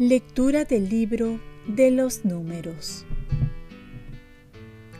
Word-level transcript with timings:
Lectura 0.00 0.64
del 0.64 0.88
libro 0.88 1.40
de 1.66 1.90
los 1.90 2.24
números. 2.24 3.04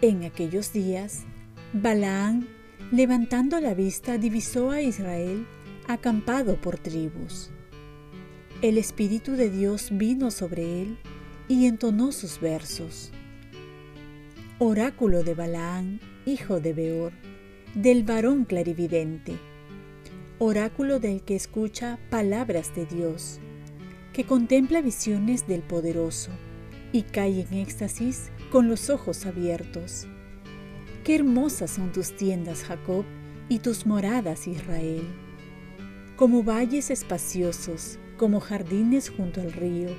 En 0.00 0.24
aquellos 0.24 0.72
días, 0.72 1.22
Balaán, 1.72 2.48
levantando 2.90 3.60
la 3.60 3.74
vista, 3.74 4.18
divisó 4.18 4.72
a 4.72 4.82
Israel 4.82 5.46
acampado 5.86 6.56
por 6.60 6.78
tribus. 6.78 7.52
El 8.60 8.76
Espíritu 8.76 9.36
de 9.36 9.50
Dios 9.50 9.90
vino 9.92 10.32
sobre 10.32 10.82
él 10.82 10.98
y 11.48 11.66
entonó 11.66 12.12
sus 12.12 12.40
versos. 12.40 13.10
Oráculo 14.58 15.22
de 15.22 15.34
Balaán, 15.34 16.00
hijo 16.26 16.60
de 16.60 16.72
Beor, 16.72 17.12
del 17.74 18.02
varón 18.02 18.44
clarividente. 18.44 19.38
Oráculo 20.38 21.00
del 21.00 21.22
que 21.22 21.36
escucha 21.36 21.98
palabras 22.10 22.74
de 22.74 22.86
Dios 22.86 23.40
que 24.18 24.24
contempla 24.24 24.80
visiones 24.80 25.46
del 25.46 25.62
poderoso 25.62 26.32
y 26.90 27.02
cae 27.02 27.42
en 27.42 27.54
éxtasis 27.58 28.32
con 28.50 28.68
los 28.68 28.90
ojos 28.90 29.26
abiertos. 29.26 30.08
Qué 31.04 31.14
hermosas 31.14 31.70
son 31.70 31.92
tus 31.92 32.16
tiendas, 32.16 32.64
Jacob, 32.64 33.04
y 33.48 33.60
tus 33.60 33.86
moradas, 33.86 34.48
Israel. 34.48 35.06
Como 36.16 36.42
valles 36.42 36.90
espaciosos, 36.90 38.00
como 38.16 38.40
jardines 38.40 39.08
junto 39.08 39.40
al 39.40 39.52
río, 39.52 39.90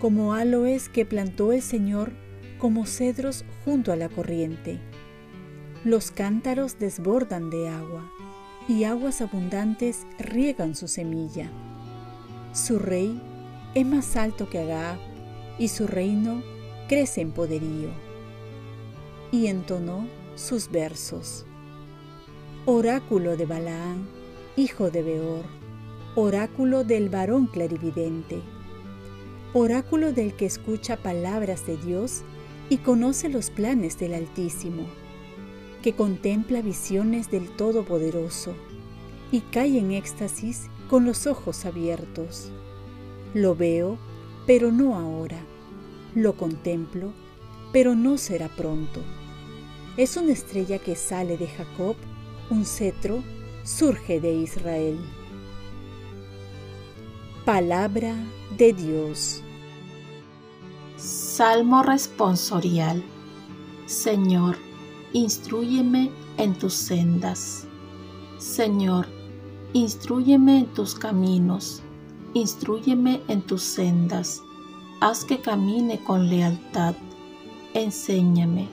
como 0.00 0.32
aloes 0.32 0.88
que 0.88 1.04
plantó 1.04 1.52
el 1.52 1.62
Señor, 1.62 2.12
como 2.58 2.86
cedros 2.86 3.44
junto 3.64 3.92
a 3.92 3.96
la 3.96 4.08
corriente. 4.08 4.80
Los 5.84 6.10
cántaros 6.10 6.78
desbordan 6.78 7.50
de 7.50 7.68
agua, 7.68 8.10
y 8.66 8.84
aguas 8.84 9.20
abundantes 9.20 10.06
riegan 10.18 10.74
su 10.74 10.88
semilla. 10.88 11.50
Su 12.52 12.78
rey 12.78 13.20
es 13.74 13.86
más 13.86 14.16
alto 14.16 14.48
que 14.48 14.60
Agag 14.60 14.98
y 15.58 15.68
su 15.68 15.86
reino 15.86 16.42
crece 16.88 17.20
en 17.20 17.32
poderío. 17.32 17.90
Y 19.32 19.46
entonó 19.46 20.06
sus 20.34 20.70
versos. 20.70 21.44
Oráculo 22.64 23.36
de 23.36 23.46
Balaán, 23.46 24.08
hijo 24.56 24.90
de 24.90 25.02
Beor, 25.02 25.44
oráculo 26.14 26.84
del 26.84 27.08
varón 27.08 27.46
clarividente, 27.46 28.42
oráculo 29.52 30.12
del 30.12 30.34
que 30.34 30.46
escucha 30.46 30.96
palabras 30.96 31.66
de 31.66 31.76
Dios 31.76 32.22
y 32.68 32.78
conoce 32.78 33.28
los 33.28 33.50
planes 33.50 33.98
del 33.98 34.14
Altísimo, 34.14 34.84
que 35.82 35.94
contempla 35.94 36.62
visiones 36.62 37.30
del 37.30 37.48
Todopoderoso 37.56 38.54
y 39.32 39.40
cae 39.40 39.78
en 39.78 39.92
éxtasis 39.92 40.68
con 40.88 41.04
los 41.04 41.26
ojos 41.26 41.64
abiertos 41.64 42.52
lo 43.34 43.54
veo, 43.54 43.96
pero 44.46 44.72
no 44.72 44.96
ahora. 44.96 45.38
Lo 46.16 46.36
contemplo, 46.36 47.12
pero 47.72 47.94
no 47.94 48.18
será 48.18 48.48
pronto. 48.48 49.00
Es 49.96 50.16
una 50.16 50.32
estrella 50.32 50.80
que 50.80 50.96
sale 50.96 51.36
de 51.36 51.46
Jacob, 51.46 51.94
un 52.50 52.64
cetro 52.64 53.22
surge 53.62 54.20
de 54.20 54.32
Israel. 54.32 54.98
Palabra 57.44 58.14
de 58.56 58.72
Dios. 58.72 59.42
Salmo 60.96 61.82
responsorial. 61.82 63.02
Señor, 63.86 64.56
instruyeme 65.12 66.10
en 66.36 66.54
tus 66.54 66.74
sendas. 66.74 67.66
Señor, 68.38 69.06
instruyeme 69.72 70.58
en 70.58 70.66
tus 70.66 70.94
caminos 70.94 71.82
instruyeme 72.34 73.20
en 73.28 73.42
tus 73.42 73.62
sendas, 73.62 74.42
haz 75.00 75.24
que 75.24 75.40
camine 75.40 76.02
con 76.04 76.28
lealtad, 76.28 76.94
enséñame, 77.74 78.68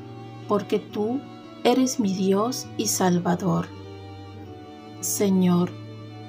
porque 0.47 0.79
tú 0.79 1.19
eres 1.63 1.99
mi 1.99 2.13
Dios 2.13 2.67
y 2.77 2.87
Salvador. 2.87 3.67
Señor, 4.99 5.71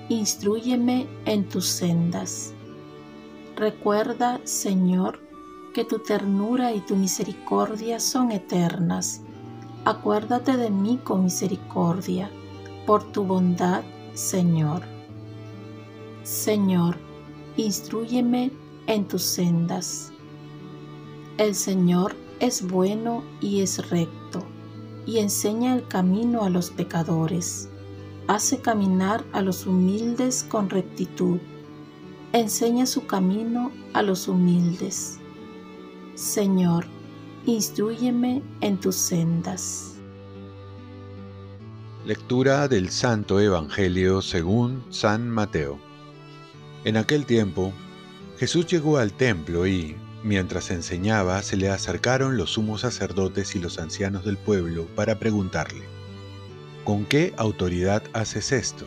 instruyeme 0.09 1.07
en 1.27 1.49
tus 1.49 1.67
sendas. 1.67 2.55
Recuerda, 3.57 4.41
Señor, 4.45 5.21
que 5.75 5.85
tu 5.85 5.99
ternura 5.99 6.73
y 6.73 6.81
tu 6.81 6.97
misericordia 6.97 8.01
son 8.01 8.33
eternas. 8.33 9.23
Acuérdate 9.85 10.57
de 10.57 10.71
mí 10.71 10.99
con 11.03 11.25
misericordia, 11.25 12.31
por 12.87 13.05
tu 13.13 13.25
bondad, 13.25 13.83
Señor. 14.15 14.83
Señor, 16.23 16.97
instruyeme 17.57 18.51
en 18.87 19.07
tus 19.07 19.23
sendas. 19.23 20.13
El 21.37 21.55
Señor 21.55 22.17
es 22.41 22.67
bueno 22.67 23.23
y 23.41 23.61
es 23.61 23.91
recto, 23.91 24.43
y 25.07 25.19
enseña 25.19 25.75
el 25.75 25.87
camino 25.87 26.45
a 26.45 26.51
los 26.51 26.71
pecadores. 26.71 27.69
Hace 28.29 28.61
caminar 28.61 29.25
a 29.33 29.41
los 29.41 29.67
humildes 29.67 30.45
con 30.47 30.69
rectitud. 30.69 31.39
Enseña 32.35 32.85
su 32.85 33.07
camino 33.07 33.73
a 33.95 34.03
los 34.03 34.29
humildes. 34.29 35.19
Señor, 36.15 36.85
instruyeme 37.47 38.43
en 38.61 38.77
tus 38.79 38.97
sendas. 38.97 39.95
Lectura 42.05 42.69
del 42.69 42.91
Santo 42.91 43.41
Evangelio 43.41 44.21
según 44.21 44.85
San 44.91 45.31
Mateo. 45.31 45.79
En 46.85 46.99
aquel 46.99 47.25
tiempo, 47.25 47.73
Jesús 48.39 48.67
llegó 48.67 48.99
al 48.99 49.15
templo 49.15 49.67
y, 49.67 49.97
mientras 50.23 50.71
enseñaba, 50.71 51.43
se 51.43 51.57
le 51.57 51.71
acercaron 51.71 52.37
los 52.37 52.51
sumos 52.51 52.83
sacerdotes 52.83 53.57
y 53.57 53.59
los 53.59 53.79
ancianos 53.79 54.27
del 54.27 54.37
pueblo 54.37 54.87
para 54.95 55.19
preguntarle, 55.19 55.98
¿con 56.89 57.05
qué 57.05 57.35
autoridad 57.37 58.03
haces 58.15 58.51
esto? 58.51 58.87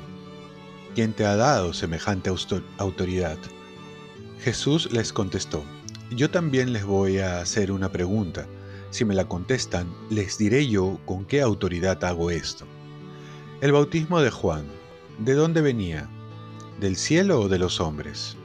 ¿Quién 0.95 1.13
te 1.13 1.23
ha 1.23 1.35
dado 1.35 1.71
semejante 1.71 2.31
autoridad? 2.79 3.37
Jesús 4.39 4.91
les 4.91 5.13
contestó, 5.13 5.63
yo 6.09 6.31
también 6.31 6.73
les 6.73 6.83
voy 6.83 7.19
a 7.19 7.41
hacer 7.41 7.71
una 7.71 7.91
pregunta. 7.91 8.47
Si 8.89 9.05
me 9.05 9.13
la 9.13 9.25
contestan, 9.25 9.93
les 10.09 10.39
diré 10.39 10.67
yo 10.67 10.99
con 11.05 11.25
qué 11.25 11.41
autoridad 11.41 12.03
hago 12.03 12.31
esto. 12.31 12.65
El 13.61 13.71
bautismo 13.71 14.19
de 14.19 14.31
Juan, 14.31 14.65
¿de 15.19 15.35
dónde 15.35 15.61
venía? 15.61 16.09
¿Del 16.79 16.95
cielo 16.95 17.41
o 17.41 17.49
de 17.49 17.59
los 17.59 17.79
hombres? 17.79 18.35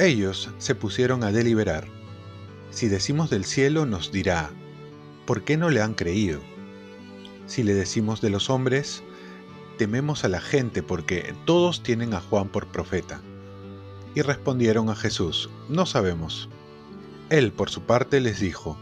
Ellos 0.00 0.50
se 0.58 0.74
pusieron 0.74 1.22
a 1.22 1.30
deliberar. 1.30 1.86
Si 2.72 2.88
decimos 2.88 3.30
del 3.30 3.44
cielo 3.44 3.86
nos 3.86 4.10
dirá, 4.10 4.50
¿por 5.26 5.44
qué 5.44 5.56
no 5.56 5.70
le 5.70 5.80
han 5.80 5.94
creído? 5.94 6.40
Si 7.50 7.64
le 7.64 7.74
decimos 7.74 8.20
de 8.20 8.30
los 8.30 8.48
hombres, 8.48 9.02
tememos 9.76 10.24
a 10.24 10.28
la 10.28 10.40
gente 10.40 10.84
porque 10.84 11.34
todos 11.46 11.82
tienen 11.82 12.14
a 12.14 12.20
Juan 12.20 12.48
por 12.48 12.68
profeta. 12.68 13.20
Y 14.14 14.22
respondieron 14.22 14.88
a 14.88 14.94
Jesús, 14.94 15.50
no 15.68 15.86
sabemos. 15.86 16.48
Él 17.28 17.50
por 17.50 17.70
su 17.70 17.82
parte 17.82 18.20
les 18.20 18.38
dijo, 18.38 18.78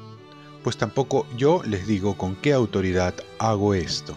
pues 0.63 0.77
tampoco 0.77 1.27
yo 1.35 1.63
les 1.65 1.87
digo 1.87 2.19
con 2.19 2.37
qué 2.37 2.53
autoridad 2.53 3.15
hago 3.39 3.73
esto. 3.73 4.15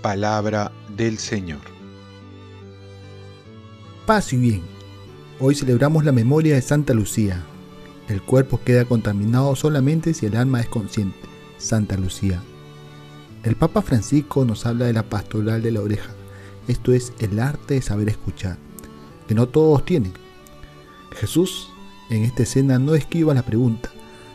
Palabra 0.00 0.72
del 0.96 1.18
Señor 1.18 1.60
paz 4.10 4.32
y 4.32 4.36
bien. 4.36 4.62
Hoy 5.38 5.54
celebramos 5.54 6.04
la 6.04 6.10
memoria 6.10 6.56
de 6.56 6.62
Santa 6.62 6.94
Lucía. 6.94 7.44
El 8.08 8.20
cuerpo 8.20 8.60
queda 8.64 8.84
contaminado 8.84 9.54
solamente 9.54 10.14
si 10.14 10.26
el 10.26 10.34
alma 10.34 10.60
es 10.60 10.66
consciente. 10.66 11.28
Santa 11.58 11.96
Lucía. 11.96 12.42
El 13.42 13.56
Papa 13.56 13.82
Francisco 13.82 14.44
nos 14.44 14.66
habla 14.66 14.86
de 14.86 14.92
la 14.92 15.04
pastoral 15.04 15.62
de 15.62 15.70
la 15.70 15.80
oreja. 15.80 16.12
Esto 16.68 16.92
es 16.92 17.12
el 17.20 17.38
arte 17.38 17.74
de 17.74 17.82
saber 17.82 18.08
escuchar, 18.08 18.58
que 19.26 19.34
no 19.34 19.48
todos 19.48 19.84
tienen. 19.84 20.12
Jesús 21.12 21.68
en 22.10 22.24
esta 22.24 22.42
escena 22.42 22.78
no 22.78 22.94
esquiva 22.94 23.34
la 23.34 23.42
pregunta, 23.42 23.90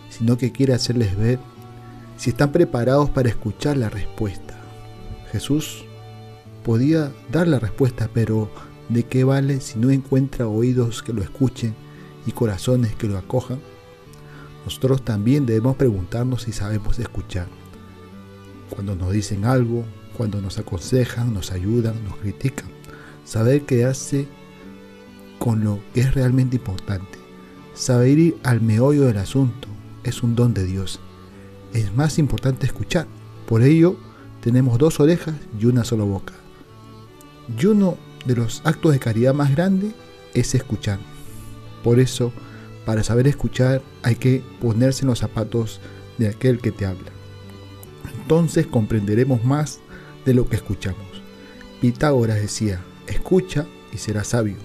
sino 0.10 0.38
que 0.38 0.52
quiere 0.52 0.74
hacerles 0.74 1.18
ver 1.18 1.40
si 2.18 2.32
están 2.32 2.52
preparados 2.52 3.10
para 3.10 3.30
escuchar 3.30 3.78
la 3.78 3.90
respuesta. 3.90 4.60
Jesús 5.32 5.86
podía 6.64 7.12
dar 7.32 7.48
la 7.48 7.60
respuesta, 7.60 8.10
pero 8.14 8.50
¿De 8.90 9.04
qué 9.04 9.24
vale 9.24 9.62
si 9.62 9.80
no 9.80 9.90
encuentra 9.90 10.48
oídos 10.48 11.02
que 11.02 11.12
lo 11.12 11.24
escuchen 11.24 11.76
y 12.28 12.32
corazones 12.32 12.96
que 12.96 13.08
lo 13.08 13.18
acojan? 13.18 13.60
Nosotros 14.64 15.04
también 15.04 15.46
debemos 15.46 15.76
preguntarnos 15.76 16.44
si 16.44 16.52
sabemos 16.52 17.00
escuchar. 17.00 17.48
Cuando 18.70 18.96
nos 18.96 19.12
dicen 19.12 19.46
algo, 19.46 19.86
cuando 20.18 20.42
nos 20.42 20.58
aconsejan, 20.58 21.34
nos 21.34 21.52
ayudan, 21.52 22.04
nos 22.04 22.18
critican. 22.18 22.68
Saber 23.24 23.64
qué 23.64 23.86
hace 23.86 24.28
con 25.40 25.64
lo 25.64 25.80
que 25.94 26.02
es 26.02 26.14
realmente 26.14 26.58
importante. 26.58 27.20
Saber 27.74 28.18
ir 28.18 28.38
al 28.44 28.62
meollo 28.62 29.06
del 29.06 29.18
asunto 29.18 29.68
es 30.04 30.24
un 30.24 30.36
don 30.36 30.54
de 30.54 30.66
Dios. 30.66 31.00
Es 31.74 31.94
más 31.94 32.20
importante 32.20 32.66
escuchar. 32.66 33.08
Por 33.48 33.62
ello, 33.62 33.98
tenemos 34.42 34.78
dos 34.78 35.00
orejas 35.00 35.36
y 35.60 35.66
una 35.66 35.84
sola 35.84 36.04
boca. 36.04 36.34
Y 37.60 37.66
uno 37.66 37.98
de 38.26 38.36
los 38.36 38.62
actos 38.64 38.92
de 38.92 39.00
caridad 39.00 39.34
más 39.34 39.52
grandes 39.52 39.94
es 40.34 40.56
escuchar. 40.56 41.00
Por 41.84 42.00
eso, 42.00 42.32
para 42.86 43.04
saber 43.04 43.28
escuchar 43.28 43.82
hay 44.04 44.16
que 44.16 44.44
ponerse 44.62 45.04
en 45.04 45.10
los 45.10 45.20
zapatos 45.20 45.80
de 46.18 46.30
aquel 46.30 46.60
que 46.60 46.72
te 46.72 46.86
habla. 46.86 47.12
Entonces 48.22 48.68
comprenderemos 48.68 49.44
más 49.44 49.80
de 50.26 50.34
lo 50.34 50.48
que 50.48 50.56
escuchamos. 50.56 51.06
Pitágoras 51.82 52.42
decía, 52.42 52.82
escucha 53.08 53.66
y 53.94 53.98
serás 53.98 54.28
sabio. 54.28 54.58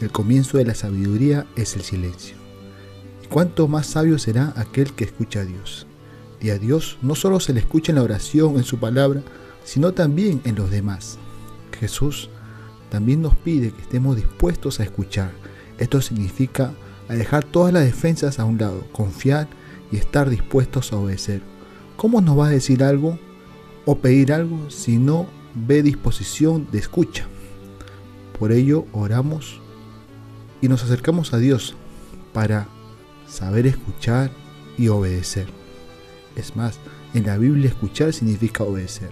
El 0.00 0.10
comienzo 0.10 0.58
de 0.58 0.64
la 0.64 0.74
sabiduría 0.74 1.46
es 1.56 1.76
el 1.76 1.82
silencio. 1.82 2.36
¿Y 3.22 3.26
cuánto 3.26 3.68
más 3.68 3.86
sabio 3.86 4.18
será 4.18 4.52
aquel 4.56 4.92
que 4.92 5.04
escucha 5.04 5.40
a 5.40 5.44
Dios? 5.44 5.86
Y 6.40 6.50
a 6.50 6.58
Dios 6.58 6.98
no 7.02 7.14
solo 7.14 7.38
se 7.38 7.52
le 7.52 7.60
escucha 7.60 7.92
en 7.92 7.96
la 7.96 8.02
oración, 8.02 8.56
en 8.56 8.64
su 8.64 8.78
palabra, 8.78 9.22
sino 9.64 9.92
también 9.92 10.40
en 10.44 10.56
los 10.56 10.70
demás. 10.70 11.18
Jesús 11.78 12.30
también 12.90 13.22
nos 13.22 13.36
pide 13.36 13.70
que 13.70 13.82
estemos 13.82 14.16
dispuestos 14.16 14.80
a 14.80 14.82
escuchar. 14.82 15.32
Esto 15.78 16.02
significa 16.02 16.74
a 17.08 17.14
dejar 17.14 17.44
todas 17.44 17.72
las 17.72 17.84
defensas 17.84 18.38
a 18.38 18.44
un 18.44 18.58
lado, 18.58 18.86
confiar 18.92 19.48
y 19.90 19.96
estar 19.96 20.28
dispuestos 20.28 20.92
a 20.92 20.96
obedecer. 20.96 21.51
¿Cómo 22.02 22.20
nos 22.20 22.36
va 22.36 22.48
a 22.48 22.50
decir 22.50 22.82
algo 22.82 23.16
o 23.86 23.98
pedir 23.98 24.32
algo 24.32 24.68
si 24.70 24.98
no 24.98 25.28
ve 25.54 25.84
disposición 25.84 26.66
de 26.72 26.80
escucha? 26.80 27.28
Por 28.36 28.50
ello 28.50 28.86
oramos 28.90 29.60
y 30.60 30.66
nos 30.66 30.82
acercamos 30.82 31.32
a 31.32 31.38
Dios 31.38 31.76
para 32.32 32.66
saber 33.28 33.68
escuchar 33.68 34.32
y 34.76 34.88
obedecer. 34.88 35.46
Es 36.34 36.56
más, 36.56 36.80
en 37.14 37.24
la 37.24 37.38
Biblia 37.38 37.68
escuchar 37.68 38.12
significa 38.12 38.64
obedecer. 38.64 39.10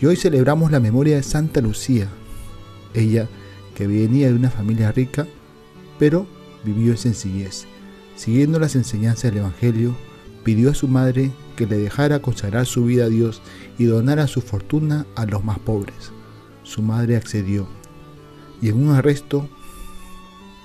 Y 0.00 0.06
hoy 0.06 0.16
celebramos 0.16 0.72
la 0.72 0.80
memoria 0.80 1.16
de 1.16 1.22
Santa 1.22 1.60
Lucía, 1.60 2.08
ella 2.94 3.28
que 3.74 3.86
venía 3.86 4.28
de 4.28 4.34
una 4.34 4.50
familia 4.50 4.90
rica, 4.90 5.26
pero 5.98 6.26
vivió 6.64 6.92
en 6.92 6.98
sencillez. 6.98 7.66
Siguiendo 8.16 8.58
las 8.58 8.74
enseñanzas 8.74 9.24
del 9.24 9.40
Evangelio, 9.40 9.94
pidió 10.44 10.70
a 10.70 10.74
su 10.74 10.88
madre 10.88 11.30
que 11.54 11.66
le 11.66 11.78
dejara 11.78 12.20
consagrar 12.20 12.66
su 12.66 12.84
vida 12.84 13.04
a 13.04 13.08
Dios 13.08 13.42
y 13.78 13.84
donara 13.84 14.26
su 14.26 14.40
fortuna 14.40 15.06
a 15.16 15.26
los 15.26 15.44
más 15.44 15.58
pobres. 15.58 16.12
Su 16.62 16.82
madre 16.82 17.16
accedió 17.16 17.66
y 18.60 18.68
en 18.68 18.88
un 18.88 18.94
arresto 18.94 19.48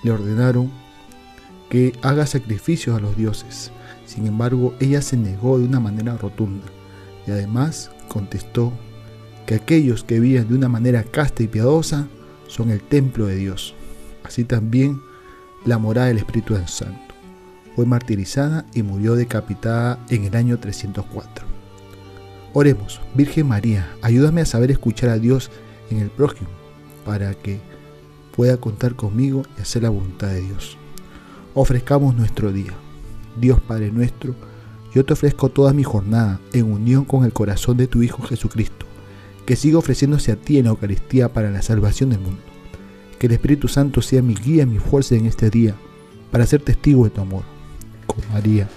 le 0.03 0.11
ordenaron 0.11 0.71
que 1.69 1.93
haga 2.01 2.25
sacrificios 2.25 2.97
a 2.97 3.01
los 3.01 3.15
dioses. 3.15 3.71
Sin 4.05 4.25
embargo, 4.25 4.73
ella 4.79 5.01
se 5.01 5.17
negó 5.17 5.59
de 5.59 5.65
una 5.65 5.79
manera 5.79 6.17
rotunda 6.17 6.65
y 7.27 7.31
además 7.31 7.91
contestó 8.07 8.73
que 9.45 9.55
aquellos 9.55 10.03
que 10.03 10.19
vivían 10.19 10.47
de 10.47 10.55
una 10.55 10.69
manera 10.69 11.03
casta 11.03 11.43
y 11.43 11.47
piadosa 11.47 12.07
son 12.47 12.71
el 12.71 12.81
templo 12.81 13.27
de 13.27 13.35
Dios. 13.35 13.75
Así 14.23 14.43
también 14.43 14.99
la 15.65 15.77
morada 15.77 16.07
del 16.07 16.17
Espíritu 16.17 16.55
Santo. 16.65 17.08
Fue 17.75 17.85
martirizada 17.85 18.65
y 18.73 18.83
murió 18.83 19.15
decapitada 19.15 19.99
en 20.09 20.25
el 20.25 20.35
año 20.35 20.59
304. 20.59 21.45
Oremos, 22.53 22.99
Virgen 23.13 23.47
María, 23.47 23.87
ayúdame 24.01 24.41
a 24.41 24.45
saber 24.45 24.71
escuchar 24.71 25.09
a 25.09 25.19
Dios 25.19 25.51
en 25.91 25.99
el 25.99 26.09
prójimo 26.09 26.49
para 27.05 27.33
que 27.33 27.59
pueda 28.35 28.57
contar 28.57 28.95
conmigo 28.95 29.43
y 29.57 29.61
hacer 29.61 29.83
la 29.83 29.89
voluntad 29.89 30.27
de 30.27 30.41
Dios. 30.41 30.77
Ofrezcamos 31.53 32.15
nuestro 32.15 32.51
día. 32.51 32.73
Dios 33.39 33.59
Padre 33.61 33.91
nuestro, 33.91 34.35
yo 34.93 35.05
te 35.05 35.13
ofrezco 35.13 35.49
toda 35.49 35.73
mi 35.73 35.83
jornada 35.83 36.39
en 36.53 36.71
unión 36.71 37.05
con 37.05 37.23
el 37.23 37.33
corazón 37.33 37.77
de 37.77 37.87
tu 37.87 38.01
Hijo 38.01 38.23
Jesucristo, 38.23 38.85
que 39.45 39.55
siga 39.55 39.77
ofreciéndose 39.77 40.31
a 40.31 40.35
ti 40.35 40.57
en 40.57 40.65
la 40.65 40.71
Eucaristía 40.71 41.31
para 41.31 41.51
la 41.51 41.61
salvación 41.61 42.09
del 42.09 42.19
mundo. 42.19 42.41
Que 43.19 43.27
el 43.27 43.33
Espíritu 43.33 43.67
Santo 43.67 44.01
sea 44.01 44.21
mi 44.21 44.33
guía 44.33 44.63
y 44.63 44.67
mi 44.67 44.79
fuerza 44.79 45.15
en 45.15 45.25
este 45.25 45.49
día, 45.49 45.75
para 46.31 46.45
ser 46.45 46.61
testigo 46.61 47.03
de 47.03 47.11
tu 47.11 47.21
amor. 47.21 47.43
Con 48.09 48.23
María, 48.33 48.67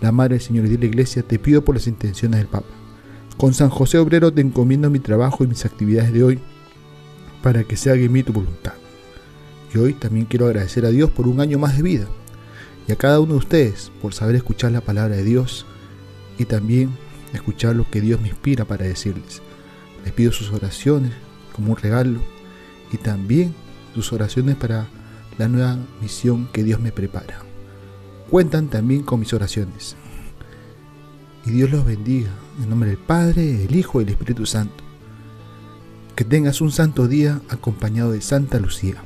la 0.00 0.10
Madre 0.10 0.36
del 0.36 0.42
Señor 0.42 0.64
y 0.64 0.70
de 0.70 0.78
la 0.78 0.86
Iglesia, 0.86 1.22
te 1.22 1.38
pido 1.38 1.62
por 1.62 1.74
las 1.74 1.86
intenciones 1.86 2.38
del 2.38 2.48
Papa. 2.48 2.68
Con 3.36 3.52
San 3.52 3.68
José 3.68 3.98
Obrero 3.98 4.32
te 4.32 4.40
encomiendo 4.40 4.88
mi 4.88 5.00
trabajo 5.00 5.44
y 5.44 5.46
mis 5.46 5.66
actividades 5.66 6.12
de 6.14 6.24
hoy, 6.24 6.40
para 7.42 7.64
que 7.64 7.76
se 7.76 7.90
haga 7.90 8.00
en 8.00 8.12
mí 8.12 8.22
tu 8.22 8.32
voluntad. 8.32 8.72
Y 9.74 9.78
hoy 9.78 9.92
también 9.92 10.24
quiero 10.24 10.46
agradecer 10.46 10.86
a 10.86 10.90
Dios 10.90 11.10
por 11.10 11.28
un 11.28 11.40
año 11.40 11.58
más 11.58 11.76
de 11.76 11.82
vida 11.82 12.06
y 12.88 12.92
a 12.92 12.96
cada 12.96 13.20
uno 13.20 13.34
de 13.34 13.38
ustedes 13.38 13.92
por 14.00 14.14
saber 14.14 14.34
escuchar 14.34 14.72
la 14.72 14.80
palabra 14.80 15.16
de 15.16 15.24
Dios 15.24 15.66
y 16.38 16.46
también 16.46 16.96
escuchar 17.32 17.76
lo 17.76 17.88
que 17.88 18.00
Dios 18.00 18.20
me 18.20 18.28
inspira 18.28 18.64
para 18.64 18.86
decirles. 18.86 19.42
Les 20.04 20.12
pido 20.12 20.32
sus 20.32 20.52
oraciones 20.52 21.12
como 21.52 21.72
un 21.72 21.76
regalo 21.76 22.20
y 22.90 22.96
también 22.96 23.54
sus 23.94 24.12
oraciones 24.12 24.56
para 24.56 24.88
la 25.38 25.48
nueva 25.48 25.78
misión 26.00 26.48
que 26.52 26.64
Dios 26.64 26.80
me 26.80 26.92
prepara. 26.92 27.49
Cuentan 28.30 28.68
también 28.68 29.02
con 29.02 29.18
mis 29.18 29.32
oraciones. 29.32 29.96
Y 31.44 31.50
Dios 31.50 31.70
los 31.70 31.84
bendiga 31.84 32.30
en 32.62 32.70
nombre 32.70 32.90
del 32.90 32.98
Padre, 32.98 33.44
del 33.44 33.74
Hijo 33.74 34.00
y 34.00 34.04
del 34.04 34.14
Espíritu 34.14 34.46
Santo. 34.46 34.84
Que 36.14 36.24
tengas 36.24 36.60
un 36.60 36.70
santo 36.70 37.08
día 37.08 37.40
acompañado 37.48 38.12
de 38.12 38.20
Santa 38.20 38.60
Lucía. 38.60 39.02